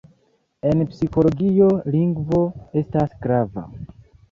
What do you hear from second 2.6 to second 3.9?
estas grava.